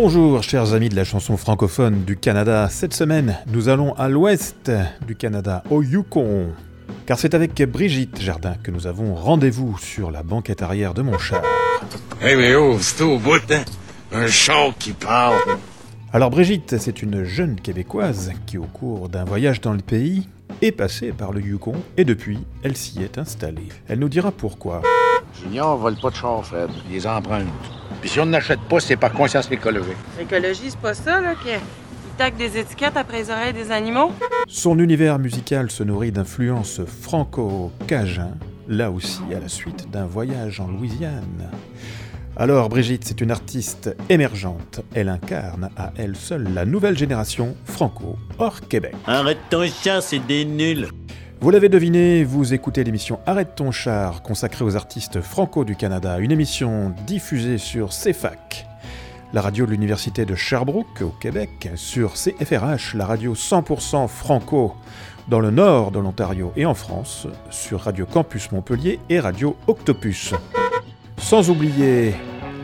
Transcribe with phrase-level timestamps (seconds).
[0.00, 2.68] Bonjour chers amis de la chanson francophone du Canada.
[2.70, 4.70] Cette semaine, nous allons à l'ouest
[5.04, 6.52] du Canada, au Yukon.
[7.04, 11.18] Car c'est avec Brigitte Jardin que nous avons rendez-vous sur la banquette arrière de mon
[11.18, 11.42] char.
[12.22, 13.64] Hey mais oh, c'est au bout, hein?
[14.12, 15.34] Un char qui parle.
[16.12, 20.28] Alors Brigitte, c'est une jeune Québécoise qui au cours d'un voyage dans le pays
[20.62, 23.68] est passée par le Yukon et depuis, elle s'y est installée.
[23.88, 24.80] Elle nous dira pourquoi.
[25.34, 26.70] Junior vole pas de char, Fred.
[26.88, 27.46] Il les emprunte.
[28.00, 29.96] Puis si on n'achète pas, c'est par conscience écologique.
[30.18, 31.50] L'écologie, c'est pas ça, là, qui
[32.18, 34.10] tac des étiquettes après les oreilles des animaux?
[34.48, 38.32] Son univers musical se nourrit d'influences franco-cajun,
[38.66, 41.48] là aussi à la suite d'un voyage en Louisiane.
[42.36, 44.80] Alors Brigitte, c'est une artiste émergente.
[44.94, 48.94] Elle incarne à elle seule la nouvelle génération franco hors Québec.
[49.06, 50.88] Arrête ton chien, c'est des nuls.
[51.40, 56.18] Vous l'avez deviné, vous écoutez l'émission Arrête ton char, consacrée aux artistes franco du Canada,
[56.18, 58.66] une émission diffusée sur CFAC,
[59.32, 64.74] la radio de l'Université de Sherbrooke au Québec, sur CFRH, la radio 100% franco
[65.28, 70.34] dans le nord de l'Ontario et en France, sur Radio Campus Montpellier et Radio Octopus.
[71.18, 72.14] Sans oublier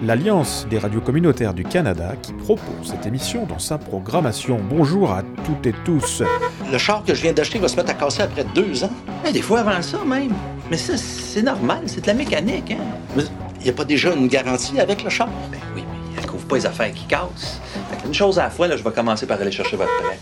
[0.02, 4.58] l'Alliance des radios communautaires du Canada qui propose cette émission dans sa programmation.
[4.68, 6.22] Bonjour à toutes et tous.
[6.70, 8.90] Le char que je viens d'acheter va se mettre à casser après deux ans.
[9.32, 10.32] Des fois avant ça même.
[10.70, 12.72] Mais ça, c'est normal, c'est de la mécanique.
[12.72, 12.84] Hein?
[13.16, 13.24] Mais
[13.58, 15.28] il n'y a pas déjà une garantie avec le char?
[15.50, 17.60] Ben oui, mais elle couvre pas les affaires qui cassent.
[17.90, 20.18] Fait une chose à la fois, là, je vais commencer par aller chercher votre prêt.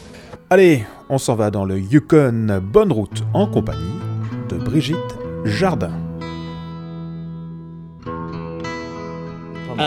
[0.50, 2.60] Allez, on s'en va dans le Yukon.
[2.62, 3.98] Bonne route en compagnie
[4.48, 4.96] de Brigitte
[5.44, 5.92] Jardin.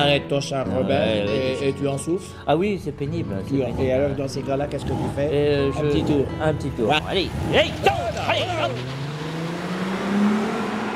[0.02, 2.28] Arrête ton char, Robert, Ouais, ouais, et, et tu en souffles.
[2.48, 3.36] Ah oui, c'est pénible.
[3.80, 5.30] et alors, dans ces cas-là, qu'est-ce que tu fais?
[5.32, 6.26] Euh, Un je- petit tour.
[6.42, 6.90] Un petit tour.
[6.90, 6.96] Ouais.
[7.10, 7.90] Allez, hey, go,
[8.30, 8.74] allez, go.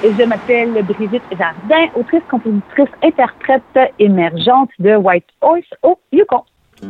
[0.02, 3.62] Et je m'appelle Brigitte Jardin, autrice, compositrice, interprète
[4.00, 6.40] émergente de White Horse au Yukon.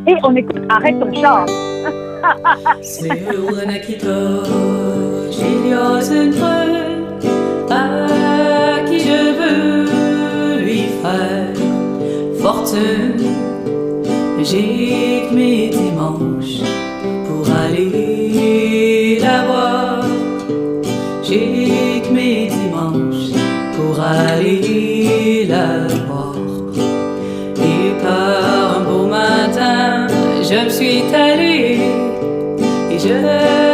[0.06, 1.44] Et on écoute Arrête ton char.
[7.70, 8.06] À
[14.42, 16.62] J'ai que mes dimanches
[17.26, 20.04] pour aller la voir.
[21.22, 23.32] J'ai que mes dimanches
[23.76, 26.34] pour aller la voir.
[27.56, 30.06] Et par un beau matin,
[30.42, 31.78] je me suis allée
[32.90, 33.69] et je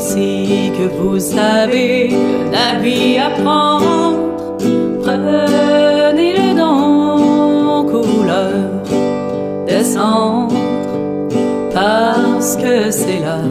[0.00, 4.56] si que vous savez un habit à prendre,
[5.02, 8.70] prenez-le dans couleur
[9.66, 10.54] descendre,
[11.74, 13.42] parce que c'est la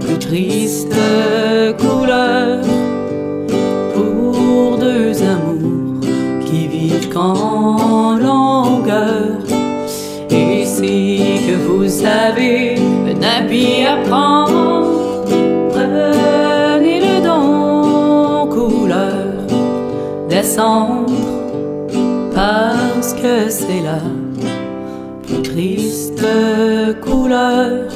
[0.00, 0.94] plus triste
[1.78, 2.60] couleur
[3.94, 6.00] pour deux amours
[6.46, 8.17] qui vivent qu'en
[13.48, 15.24] un habit à prendre,
[15.70, 19.46] prenez-le dans couleur
[20.28, 21.12] descendre,
[22.34, 24.00] parce que c'est la
[25.26, 26.24] plus triste
[27.02, 27.88] couleur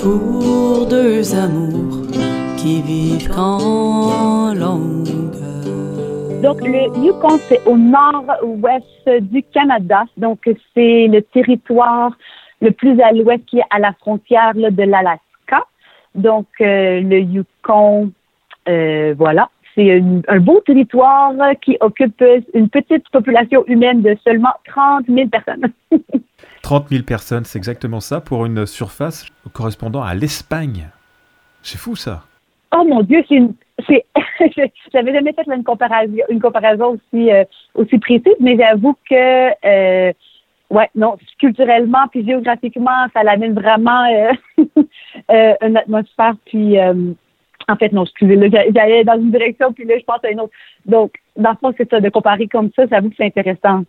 [0.00, 2.02] pour deux amours
[2.56, 5.06] qui vivent qu'en longueur.
[6.42, 10.04] Donc, le Yukon, c'est au nord-ouest du Canada.
[10.16, 10.40] Donc,
[10.74, 12.12] c'est le territoire
[12.60, 15.66] le plus à l'ouest qui est à la frontière là, de l'Alaska.
[16.14, 18.10] Donc, euh, le Yukon,
[18.68, 21.32] euh, voilà, c'est un, beau territoire
[21.62, 22.24] qui occupe
[22.54, 25.72] une petite population humaine de seulement 30 000 personnes.
[26.62, 30.88] 30 000 personnes, c'est exactement ça, pour une surface correspondant à l'Espagne.
[31.62, 32.24] C'est fou ça.
[32.76, 33.54] Oh mon Dieu, c'est une.
[34.92, 37.44] J'avais jamais fait une comparaison, une comparaison aussi, euh,
[37.74, 40.12] aussi précise, mais j'avoue que, euh,
[40.70, 44.32] ouais, non, culturellement puis géographiquement, ça l'amène vraiment euh,
[45.30, 46.34] euh, une atmosphère.
[46.46, 47.12] Puis, euh,
[47.68, 50.30] en fait, non, excusez, là, j'a- j'allais dans une direction, puis là, je pense à
[50.30, 50.52] une autre.
[50.86, 53.82] Donc, dans le fond, c'est ça, de comparer comme ça, j'avoue que c'est intéressant.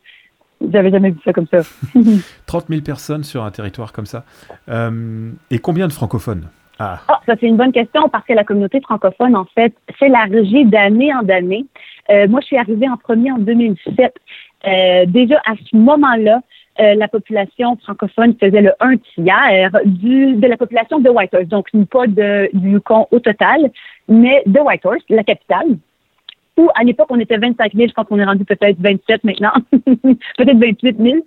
[0.72, 1.60] J'avais jamais vu ça comme ça.
[2.48, 4.24] 30 000 personnes sur un territoire comme ça.
[4.70, 6.48] Euh, et combien de francophones?
[6.80, 10.66] Ah, Ah, ça c'est une bonne question parce que la communauté francophone, en fait, s'élargit
[10.66, 11.66] d'année en année.
[12.10, 14.14] Euh, moi, je suis arrivée en premier en 2007.
[14.66, 16.42] Euh, déjà à ce moment-là,
[16.80, 21.48] euh, la population francophone faisait le un tiers de la population de Whitehorse.
[21.48, 23.72] Donc, pas de, du Yukon au total,
[24.08, 25.78] mais de Whitehorse, la capitale.
[26.58, 27.88] Où, à l'époque, on était 25 000.
[27.88, 29.54] Je pense qu'on est rendu peut-être 27 maintenant.
[29.72, 31.18] peut-être 28 000.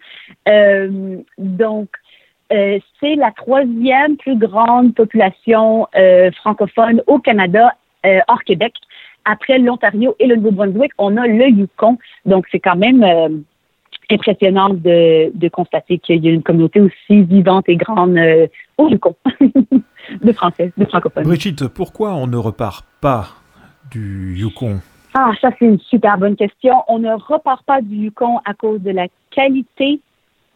[0.49, 1.89] Euh, donc,
[2.53, 5.87] euh, c'est la troisième plus grande population
[6.37, 7.75] francophone au Canada,
[8.29, 8.75] hors Québec.
[9.25, 11.99] Après l'Ontario et le Nouveau-Brunswick, on a le Yukon.
[12.25, 13.45] Donc, c'est quand même
[14.11, 18.47] euh, impressionnant de, de constater qu'il y a une communauté aussi vivante et grande euh,
[18.79, 19.15] au Yukon
[20.23, 21.25] de Français, de francophones.
[21.25, 23.29] Brigitte, pourquoi on ne repart pas
[23.91, 24.81] du Yukon?
[25.15, 26.75] Ah, ça, c'est une super bonne question.
[26.89, 30.01] On ne repart pas du Yukon à cause de la qualité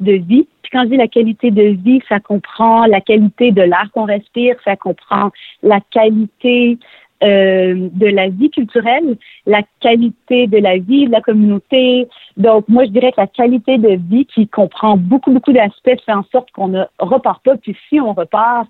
[0.01, 0.47] de vie.
[0.63, 4.05] Puis quand je dis la qualité de vie, ça comprend la qualité de l'air qu'on
[4.05, 5.31] respire, ça comprend
[5.63, 6.79] la qualité
[7.23, 9.17] euh, de la vie culturelle,
[9.47, 12.09] la qualité de la vie de la communauté.
[12.37, 16.13] Donc, moi, je dirais que la qualité de vie qui comprend beaucoup, beaucoup d'aspects fait
[16.13, 17.57] en sorte qu'on ne repart pas.
[17.57, 18.69] Puis si on repart,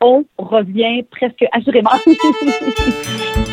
[0.00, 1.90] on revient presque assurément.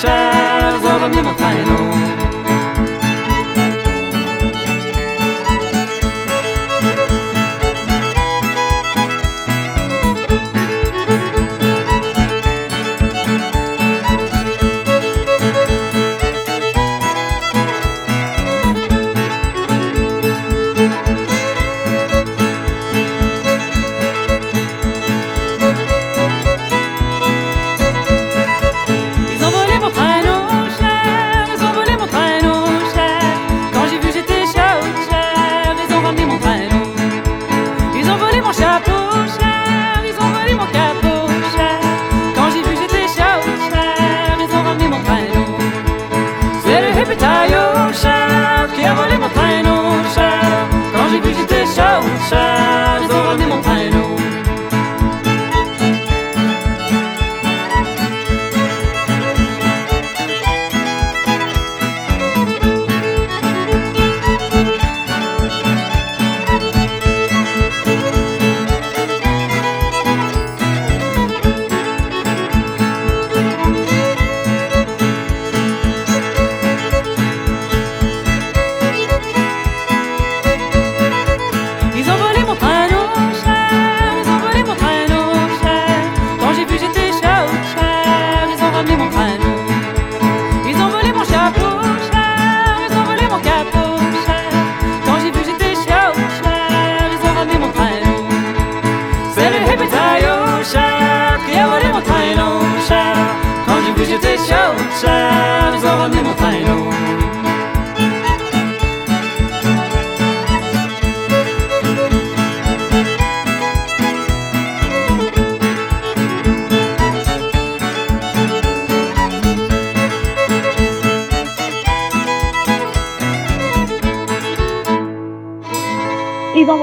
[0.00, 2.27] שער זאָל מיר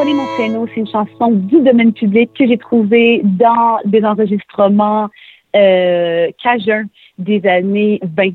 [0.06, 5.10] Volé mon traîneau, c'est une chanson du domaine public que j'ai trouvée dans des enregistrements
[5.56, 6.86] euh, cajuns
[7.18, 8.34] des années 20.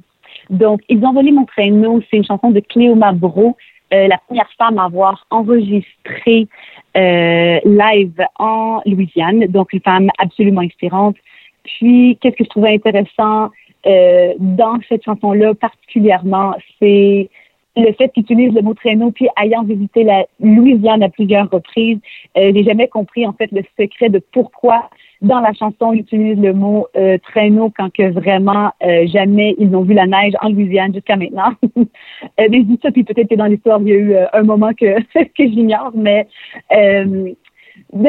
[0.51, 3.57] Donc, Ils ont volé mon traîneau, c'est une chanson de Cléo Mabro,
[3.95, 6.49] euh, la première femme à avoir enregistré
[6.97, 11.15] euh, live en Louisiane, donc une femme absolument inspirante.
[11.63, 13.51] Puis, qu'est-ce que je trouvais intéressant
[13.87, 17.31] euh, dans cette chanson-là particulièrement, c'est
[17.77, 21.99] le fait qu'il utilise le mot traîneau, puis ayant visité la Louisiane à plusieurs reprises,
[22.37, 24.91] euh, j'ai jamais compris en fait le secret de pourquoi
[25.23, 29.71] dans la chanson il utilise le mot euh, traîneau quand que vraiment euh, jamais ils
[29.71, 31.53] n'ont vu la neige en Louisiane jusqu'à maintenant.
[31.77, 31.85] euh,
[32.39, 34.73] mais je ça, puis peut-être que dans l'histoire il y a eu euh, un moment
[34.73, 36.27] que que j'ignore, mais
[36.75, 37.33] euh,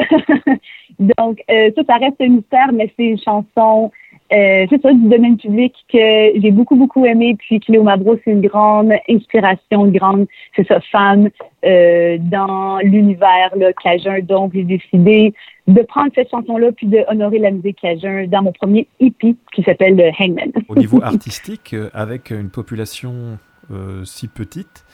[1.00, 3.92] donc ça, ça reste un mystère, mais c'est une chanson
[4.32, 7.36] euh, c'est ça, du domaine public que j'ai beaucoup, beaucoup aimé.
[7.38, 11.30] Puis Cléo Mabro, c'est une grande inspiration, une grande, c'est ça, fan
[11.66, 14.20] euh, dans l'univers là, cajun.
[14.22, 15.34] Donc, j'ai décidé
[15.68, 19.64] de prendre cette chanson-là puis de honorer la musique cajun dans mon premier EP qui
[19.64, 20.52] s'appelle Hangman.
[20.70, 23.38] Au niveau artistique, euh, avec une population
[23.72, 24.86] euh, si petite,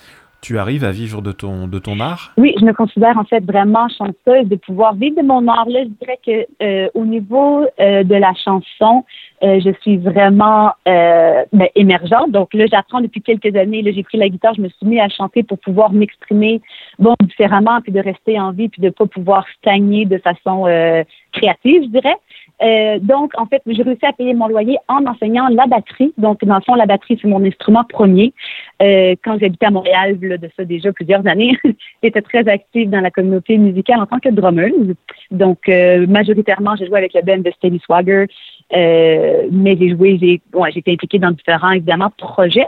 [0.48, 2.32] tu arrives à vivre de ton, de ton art?
[2.38, 5.68] Oui, je me considère en fait vraiment chanceuse de pouvoir vivre de mon art.
[5.68, 9.04] Là, je dirais que euh, au niveau euh, de la chanson,
[9.44, 12.32] euh, je suis vraiment ben, émergente.
[12.32, 13.82] Donc là, j'apprends depuis quelques années.
[13.82, 16.62] Là, j'ai pris la guitare, je me suis mis à chanter pour pouvoir m'exprimer
[16.98, 20.64] bon différemment, puis de rester en vie, puis de pas pouvoir stagner de façon
[21.34, 22.16] créative, je dirais.
[22.64, 26.14] Euh, donc, en fait, j'ai réussi à payer mon loyer en enseignant la batterie.
[26.18, 28.34] Donc, dans le fond, la batterie, c'est mon instrument premier.
[28.82, 31.58] Euh, quand j'habitais à Montréal, là, de ça déjà plusieurs années,
[32.04, 34.96] j'étais très active dans la communauté musicale en tant que drummeuse.
[35.30, 38.26] Donc, euh, majoritairement, j'ai joué avec le band de Steady Swagger,
[38.76, 42.68] euh, mais j'ai joué, j'ai ouais, été impliquée dans différents, évidemment, projets.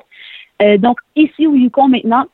[0.62, 2.25] Euh, donc, ici au Yukon, maintenant,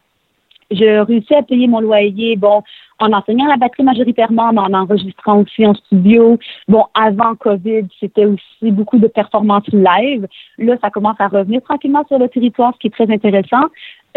[0.72, 2.64] je réussis à payer mon loyer, bon,
[3.00, 6.38] en enseignant la batterie majoritairement, mais en enregistrant aussi en studio.
[6.68, 10.28] Bon, avant COVID, c'était aussi beaucoup de performances live.
[10.58, 13.66] Là, ça commence à revenir tranquillement sur le territoire, ce qui est très intéressant.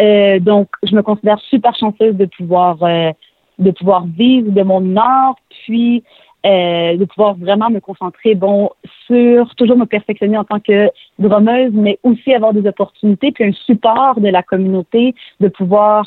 [0.01, 3.11] Euh, donc, je me considère super chanceuse de pouvoir euh,
[3.59, 6.05] de pouvoir vivre de mon art, puis
[6.47, 8.71] euh, de pouvoir vraiment me concentrer, bon,
[9.07, 13.53] sur toujours me perfectionner en tant que drummeuse, mais aussi avoir des opportunités, puis un
[13.53, 16.07] support de la communauté, de pouvoir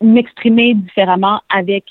[0.00, 1.84] m'exprimer différemment avec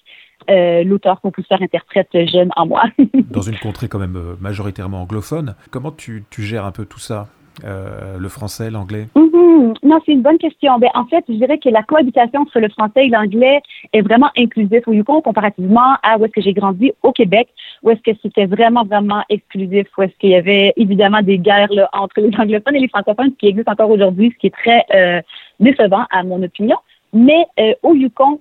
[0.50, 2.84] euh, l'auteur, compositeur, interprète jeune en moi.
[3.32, 5.56] dans une contrée quand même euh, majoritairement anglophone.
[5.72, 7.28] Comment tu, tu gères un peu tout ça
[7.66, 9.08] euh, Le français, l'anglais?
[9.16, 9.74] Mhm.
[9.84, 10.80] Non, c'est une bonne question.
[10.80, 13.60] Ben, en fait, je dirais que la cohabitation entre le français et l'anglais
[13.92, 17.50] est vraiment inclusif au Yukon comparativement à où est-ce que j'ai grandi au Québec,
[17.84, 21.74] où est-ce que c'était vraiment, vraiment exclusif, où est-ce qu'il y avait évidemment des guerres
[21.74, 24.56] là, entre les anglophones et les francophones, ce qui existe encore aujourd'hui, ce qui est
[24.56, 25.22] très euh,
[25.60, 26.78] décevant à mon opinion.
[27.14, 28.40] Mais euh, au Yukon,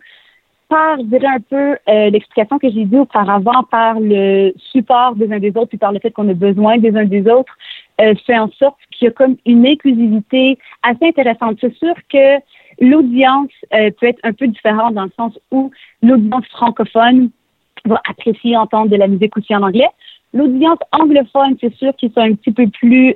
[0.68, 5.32] par, je dirais un peu euh, l'explication que j'ai dit auparavant, par le support des
[5.32, 7.56] uns des autres, puis par le fait qu'on a besoin des uns des autres,
[8.00, 11.58] euh, fait en sorte qu'il y a comme une inclusivité assez intéressante.
[11.60, 12.38] C'est sûr que
[12.80, 15.70] l'audience euh, peut être un peu différente dans le sens où
[16.02, 17.30] l'audience francophone
[17.84, 19.88] va apprécier entendre de la musique aussi en anglais.
[20.34, 23.14] L'audience anglophone, c'est sûr qu'ils sont un petit peu plus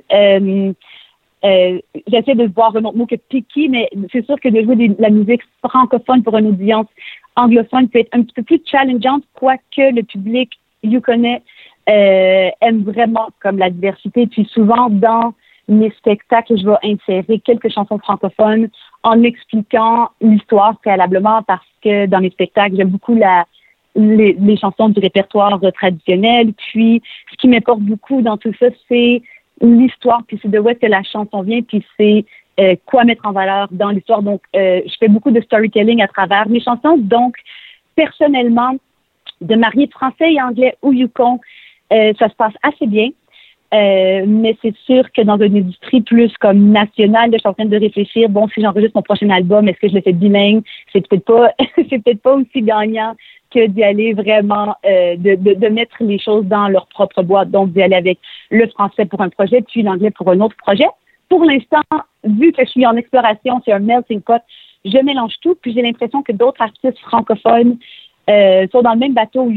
[1.43, 4.75] euh, j'essaie de voir un autre mot que picky, mais c'est sûr que de jouer
[4.75, 6.87] de la musique francophone pour une audience
[7.35, 10.51] anglophone peut être un petit peu plus challengeante, quoique le public
[10.83, 11.41] yukonais
[11.89, 14.27] euh, aime vraiment comme la diversité.
[14.27, 15.33] Puis souvent, dans
[15.67, 18.69] mes spectacles, je vais insérer quelques chansons francophones
[19.03, 23.45] en expliquant l'histoire préalablement parce que dans mes spectacles, j'aime beaucoup la,
[23.95, 26.53] les, chansons du répertoire traditionnel.
[26.53, 29.21] Puis, ce qui m'importe beaucoup dans tout ça, c'est
[29.61, 32.25] l'histoire, puis c'est de où est-ce que la chanson vient, puis c'est
[32.59, 34.21] euh, quoi mettre en valeur dans l'histoire.
[34.21, 36.97] Donc, euh, je fais beaucoup de storytelling à travers mes chansons.
[36.97, 37.35] Donc,
[37.95, 38.75] personnellement,
[39.39, 41.39] de marier français et anglais au Yukon,
[41.93, 43.09] euh, ça se passe assez bien.
[43.73, 47.65] Euh, mais c'est sûr que dans une industrie plus comme nationale, je suis en train
[47.65, 50.61] de réfléchir, bon, si j'enregistre mon prochain album, est-ce que je le fais bilingue?
[50.91, 51.53] C'est peut-être pas,
[51.89, 53.15] c'est peut-être pas aussi gagnant
[53.49, 57.49] que d'y aller vraiment, euh, de, de, de, mettre les choses dans leur propre boîte.
[57.49, 60.87] Donc, d'y aller avec le français pour un projet, puis l'anglais pour un autre projet.
[61.29, 61.81] Pour l'instant,
[62.25, 64.41] vu que je suis en exploration, c'est un melting pot,
[64.83, 67.77] je mélange tout, puis j'ai l'impression que d'autres artistes francophones
[68.29, 69.49] euh, sont dans le même bateau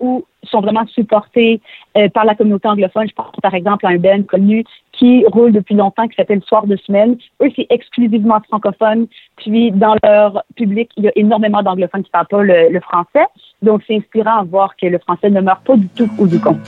[0.00, 1.60] où sont vraiment supportés
[1.96, 3.08] euh, par la communauté anglophone.
[3.08, 6.66] Je pense par exemple à un band connu qui roule depuis longtemps qui s'appelle Soir
[6.66, 7.16] de semaine.
[7.42, 9.06] Eux, c'est exclusivement francophone.
[9.36, 13.26] Puis dans leur public, il y a énormément d'anglophones qui ne parlent pas le, français.
[13.62, 16.58] Donc c'est inspirant à voir que le français ne meurt pas du tout au Yukon.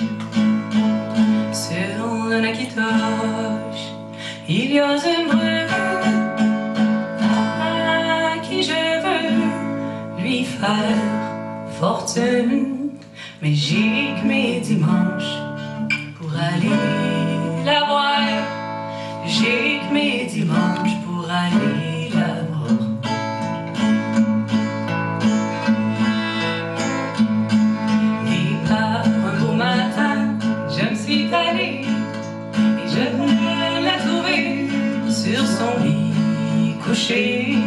[4.46, 4.96] Il y a
[8.42, 11.24] qui je veux lui faire
[11.80, 12.83] fortune
[13.44, 15.36] mais que mes dimanches
[16.18, 16.70] pour aller
[17.62, 18.22] la voir.
[19.26, 22.80] J'ai que mes dimanches pour aller la voir.
[28.34, 30.38] Et là, un beau matin,
[30.74, 31.84] je me suis allée
[32.82, 34.68] et je venais la trouver
[35.10, 37.58] sur son lit couché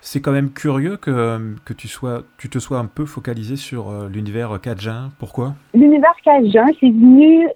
[0.00, 3.90] C'est quand même curieux que, que tu, sois, tu te sois un peu focalisé sur
[3.90, 5.10] euh, l'univers cajun.
[5.18, 5.52] Pourquoi?
[5.74, 7.46] L'univers cajun, c'est venu.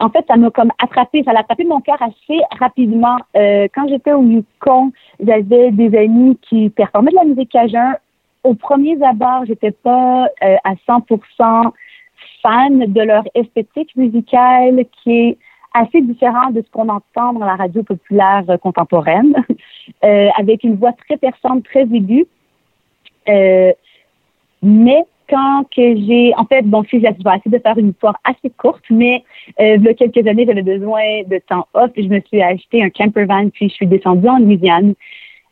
[0.00, 3.18] En fait, ça m'a comme attrapé, ça l'a attrapé mon cœur assez rapidement.
[3.36, 4.92] Euh, quand j'étais au Yukon,
[5.24, 7.94] j'avais des amis qui performaient de la musique cajun.
[8.42, 11.72] Au premier abord, j'étais pas euh, à 100%
[12.42, 15.38] fan de leur esthétique musicale qui est
[15.74, 19.34] assez différente de ce qu'on entend dans la radio populaire euh, contemporaine,
[20.04, 22.26] euh, avec une voix très perçante, très aiguë.
[23.28, 23.72] Euh,
[24.62, 28.16] mais quand que j'ai, en fait, bon, si je vais essayer de faire une histoire
[28.24, 29.22] assez courte, mais
[29.60, 32.82] euh, il y a quelques années, j'avais besoin de temps off je me suis acheté
[32.82, 34.94] un camper van, puis je suis descendue en Louisiane.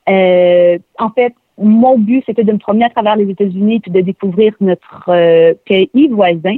[0.08, 4.00] Euh, en fait, mon but, c'était de me promener à travers les États-Unis puis de
[4.00, 6.56] découvrir notre euh, pays voisin.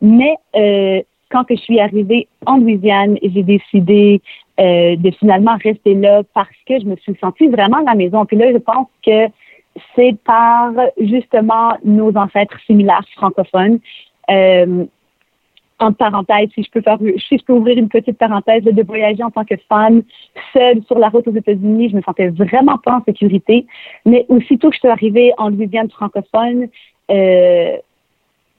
[0.00, 4.20] Mais euh, quand que je suis arrivée en Louisiane, j'ai décidé
[4.58, 8.24] euh, de finalement rester là parce que je me suis sentie vraiment à la maison.
[8.24, 9.26] Puis là, je pense que
[9.94, 13.78] c'est par justement nos ancêtres similaires francophones.
[14.30, 14.84] Euh,
[15.80, 19.22] entre parenthèses, si je peux faire, si je peux ouvrir une petite parenthèse de voyager
[19.22, 20.02] en tant que femme
[20.52, 23.66] seule sur la route aux États-Unis, je me sentais vraiment pas en sécurité.
[24.04, 26.68] Mais aussitôt que je suis arrivée en Louisiane francophone,
[27.10, 27.76] euh,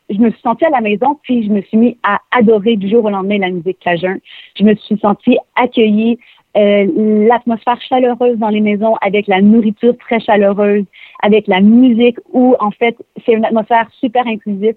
[0.10, 2.90] je me suis sentie à la maison, puis je me suis mis à adorer du
[2.90, 4.18] jour au lendemain la musique cajun.
[4.58, 6.20] Je me suis sentie accueillie,
[6.58, 10.86] euh, l'atmosphère chaleureuse dans les maisons, avec la nourriture très chaleureuse,
[11.22, 14.76] avec la musique, où en fait c'est une atmosphère super inclusive,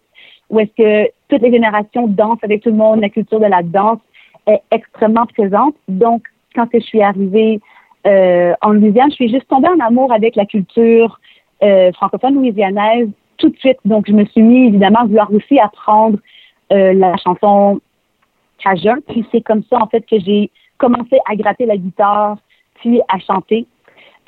[0.50, 3.62] où est-ce que toutes les générations dansent avec tout le monde, la culture de la
[3.62, 3.98] danse
[4.46, 5.74] est extrêmement présente.
[5.88, 7.60] Donc, quand je suis arrivée
[8.06, 11.18] euh, en Louisiane, je suis juste tombée en amour avec la culture
[11.62, 13.08] euh, francophone louisianaise
[13.38, 13.78] tout de suite.
[13.84, 16.18] Donc, je me suis mis évidemment à vouloir aussi apprendre
[16.72, 17.80] euh, la chanson
[18.62, 18.98] cajun.
[19.08, 22.38] Puis c'est comme ça, en fait, que j'ai commencé à gratter la guitare,
[22.76, 23.66] puis à chanter.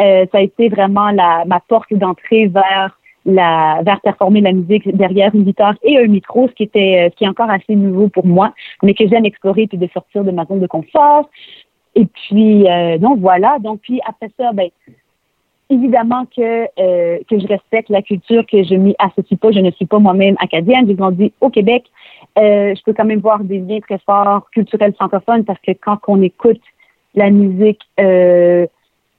[0.00, 4.88] Euh, ça a été vraiment la, ma porte d'entrée vers la, vers performer la musique
[4.96, 8.09] derrière une guitare et un micro, ce qui était, ce qui est encore assez nouveau
[8.09, 11.28] pour moi, mais que j'aime explorer puis de sortir de ma zone de confort.
[11.96, 13.59] Et puis, euh, donc voilà.
[13.59, 14.68] Donc, puis après ça, ben,
[15.70, 19.50] évidemment que, euh, que je respecte la culture, que je m'y associe pas.
[19.50, 20.87] Je ne suis pas moi-même acadienne.
[20.87, 21.85] J'ai grandi au Québec.
[22.38, 25.99] Euh, je peux quand même voir des liens très forts culturels francophones parce que quand
[26.07, 26.61] on écoute
[27.14, 28.66] la musique euh,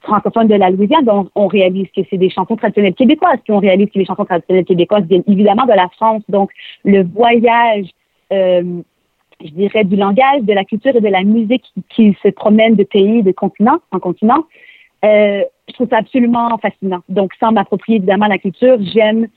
[0.02, 3.40] francophone de la Louisiane, on, on réalise que c'est des chansons traditionnelles québécoises.
[3.42, 6.22] Puis on réalise que les chansons traditionnelles québécoises viennent évidemment de la France.
[6.28, 6.50] Donc,
[6.84, 7.86] le voyage
[8.32, 8.82] euh,
[9.40, 12.84] je dirais, du langage, de la culture et de la musique qui, se promène de
[12.84, 14.44] pays, de continent en continent.
[15.04, 17.00] Euh, je trouve absolument fascinant.
[17.08, 19.28] Donc, sans m'approprier évidemment la culture, j'aime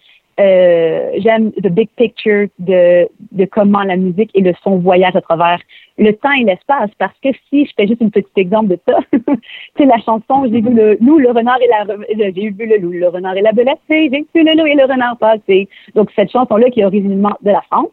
[0.42, 3.08] euh, j'aime the big picture de,
[3.52, 5.60] comment la musique et le son voyagent à travers
[6.00, 6.90] le temps et l'espace.
[6.98, 9.00] Parce que si je fais juste une petite exemple de ça,
[9.78, 11.86] c'est la chanson J'ai vu le loup, le renard et la
[12.18, 14.86] j'ai vu le loup, le renard et la belette, j'ai vu le loup et le
[14.86, 15.68] renard passer.
[15.94, 17.90] Donc cette chanson-là qui est originellement de la France.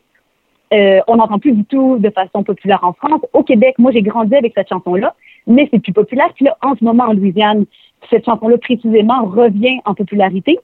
[0.72, 3.22] Euh, on n'entend plus du tout de façon populaire en France.
[3.32, 5.14] Au Québec, moi, j'ai grandi avec cette chanson-là,
[5.46, 6.30] mais c'est plus populaire.
[6.34, 7.64] Puis là, en ce moment, en Louisiane,
[8.10, 10.58] cette chanson-là, précisément, revient en popularité.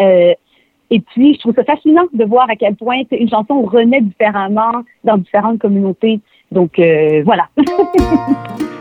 [0.00, 0.32] Euh,
[0.90, 4.84] et puis, je trouve ça fascinant de voir à quel point une chanson renaît différemment
[5.04, 6.20] dans différentes communautés.
[6.50, 7.48] Donc, euh, voilà.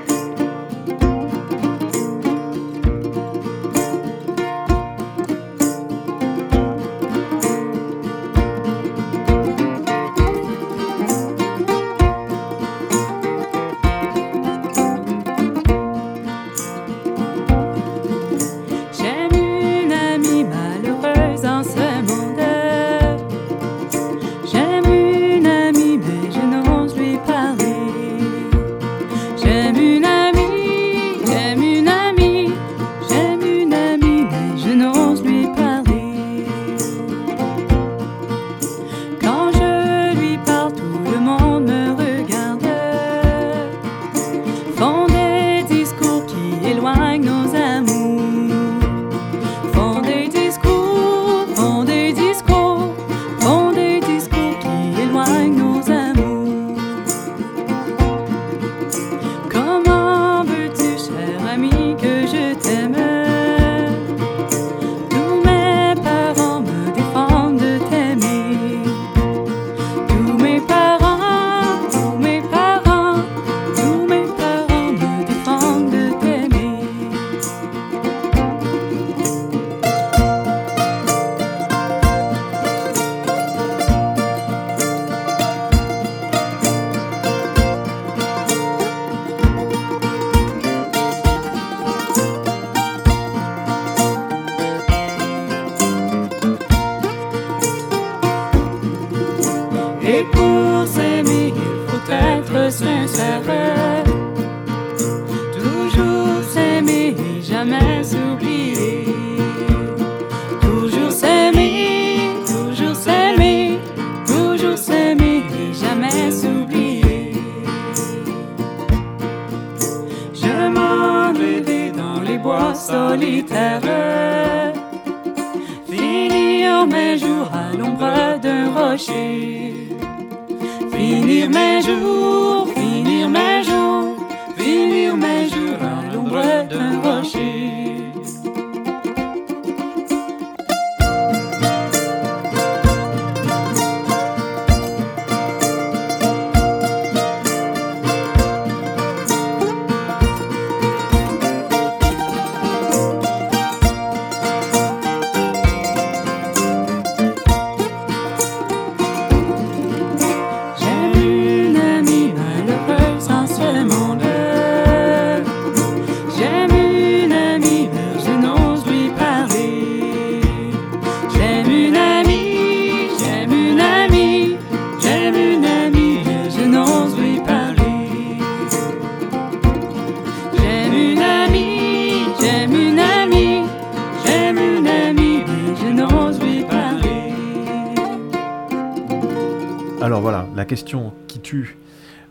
[190.77, 191.75] question qui tue.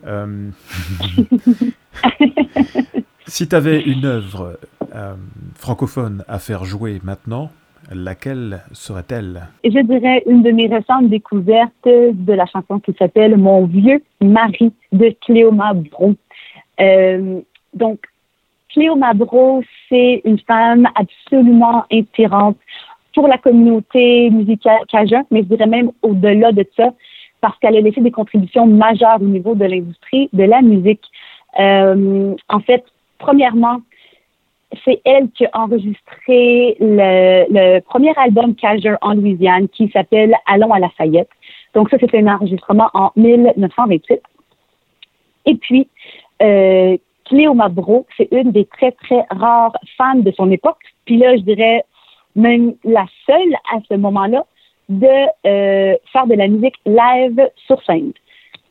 [0.06, 0.50] Euh,
[3.26, 4.56] si tu avais une œuvre
[4.94, 5.14] euh,
[5.56, 7.50] francophone à faire jouer maintenant,
[7.92, 9.48] laquelle serait-elle?
[9.64, 14.72] Je dirais une de mes récentes découvertes de la chanson qui s'appelle Mon vieux mari
[14.92, 16.14] de Cléoma Bro.
[16.78, 17.40] Euh,
[17.74, 17.98] donc,
[18.68, 22.59] Cléoma Bro, c'est une femme absolument inspirante
[23.12, 26.92] pour la communauté musicale cajun, mais je dirais même au-delà de ça,
[27.46, 31.04] parce qu'elle a laissé des contributions majeures au niveau de l'industrie de la musique.
[31.61, 32.85] Euh, en fait,
[33.18, 33.82] premièrement,
[34.85, 40.80] c'est elle qui a enregistré le, premier album Cajun en Louisiane qui s'appelle Allons à
[40.80, 41.28] Lafayette.
[41.72, 44.20] Donc ça, c'était un enregistrement en 1928.
[45.44, 45.87] Et puis,
[46.42, 47.56] euh, Cléo
[48.16, 50.82] c'est une des très, très rares femmes de son époque.
[51.04, 51.85] Puis là, je dirais
[52.35, 54.44] même la seule à ce moment-là
[54.88, 55.07] de
[55.46, 58.12] euh, faire de la musique live sur scène.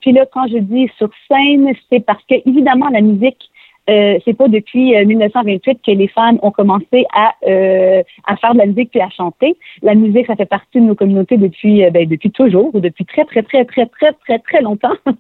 [0.02, 3.50] Puis là, quand je dis sur scène, c'est parce que, évidemment, la musique,
[3.90, 8.54] euh, c'est pas depuis euh, 1928 que les femmes ont commencé à, euh, à faire
[8.54, 9.56] de la musique puis à chanter.
[9.84, 13.06] La musique, ça fait partie de nos communautés depuis, euh, ben, depuis toujours, ou depuis
[13.06, 14.96] très, très, très, très, très, très, très longtemps.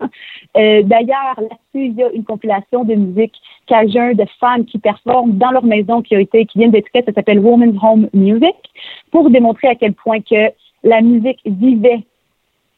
[0.58, 3.34] Euh, D'ailleurs, là-dessus, il y a une compilation de musique
[3.67, 7.12] cajun de femmes qui performent dans leur maison qui a été, qui vient d'être ça
[7.13, 8.55] s'appelle Woman's Home Music,
[9.12, 10.53] pour démontrer à quel point que
[10.86, 12.04] la musique vivait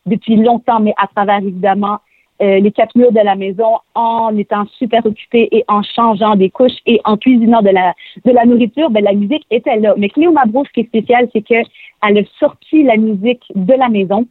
[0.08, 2.00] depuis longtemps, mais à travers évidemment
[2.42, 6.50] euh, les quatre murs de la maison, en étant super occupée et en changeant des
[6.50, 9.96] couches et en cuisinant de la nourriture, ben la musique était là.
[9.98, 11.56] Mais Cléo Mabro, ce qui est spécial, c'est que
[12.04, 14.26] elle a sorti la musique de la maison,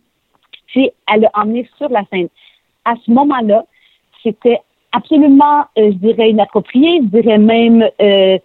[0.69, 2.29] puis elle l'a emmenée sur la scène.
[2.85, 3.65] À ce moment-là,
[4.23, 4.61] c'était
[4.93, 8.39] absolument, euh, je dirais, inapproprié, je dirais même euh,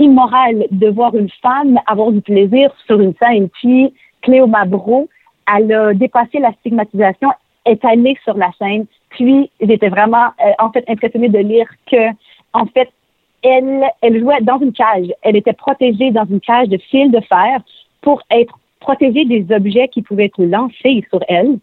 [0.00, 3.48] immoral de voir une femme avoir du plaisir sur une scène.
[3.48, 5.08] Puis Cléo Mabro,
[5.54, 7.30] elle a dépassé la stigmatisation,
[7.64, 8.86] est allée sur la scène.
[9.10, 12.10] Puis j'étais vraiment, euh, en fait, impressionnée de lire que,
[12.52, 12.88] en fait,
[13.42, 15.12] elle, elle jouait dans une cage.
[15.22, 17.60] Elle était protégée dans une cage de fil de fer
[18.00, 21.58] pour être protégée des objets qui pouvaient être lancés sur elle.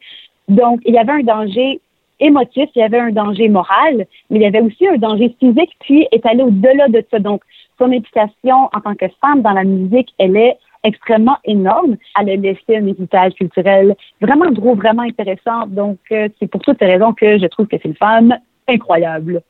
[0.48, 1.80] Donc, il y avait un danger
[2.20, 5.76] émotif, il y avait un danger moral, mais il y avait aussi un danger physique,
[5.82, 7.20] puis est allée au-delà de ça.
[7.20, 7.42] Donc,
[7.78, 11.98] son implication en tant que femme dans la musique, elle est extrêmement énorme.
[12.20, 15.68] Elle a laissé un héritage culturel vraiment gros, vraiment intéressant.
[15.68, 18.34] Donc, euh, c'est pour toutes ces raisons que je trouve que c'est une femme
[18.68, 19.42] incroyable.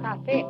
[0.07, 0.45] café.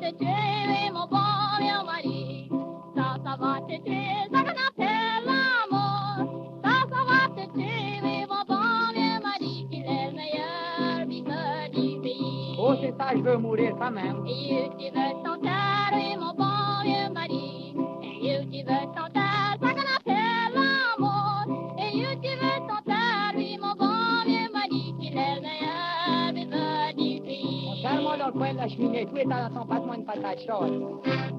[0.00, 2.48] Te tuer, mon bon vieux mari.
[2.94, 6.60] Ça, ça va te tuer, ça qu'on appelle l'amour.
[6.64, 9.66] Ça, ça va te tuer, mon bon vieux mari.
[9.70, 12.56] Il est le meilleur viveur du pays.
[12.58, 14.24] Oh, c'est ça, je veux mourir quand même.
[14.26, 15.08] Et tu veux
[16.20, 17.74] mon bon vieux mari.
[18.22, 19.08] Et tu veux ça
[19.60, 21.74] qu'on appelle l'amour.
[21.78, 22.58] Et tu veux
[23.60, 24.94] mon bon vieux mari.
[25.00, 27.82] Il est le meilleur viveur du pays.
[27.82, 29.77] Serre-moi dans le coin de la cheminée, tout est son passe-moi
[30.16, 31.37] une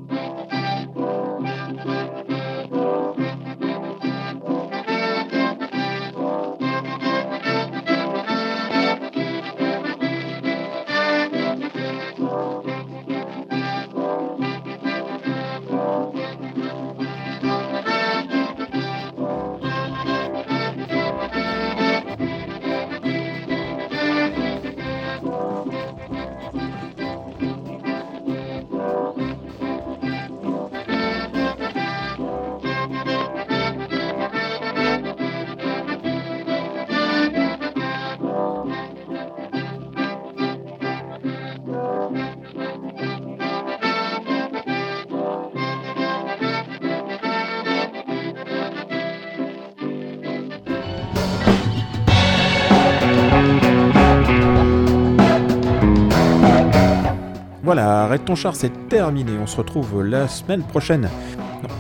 [58.10, 59.34] Arrête ton char, c'est terminé.
[59.40, 61.08] On se retrouve la semaine prochaine.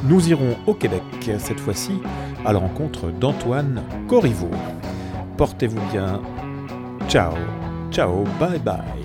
[0.03, 1.01] Nous irons au Québec,
[1.39, 1.93] cette fois-ci,
[2.45, 4.51] à la rencontre d'Antoine Corriveau.
[5.37, 6.21] Portez-vous bien.
[7.07, 7.33] Ciao,
[7.89, 8.98] ciao, bye bye.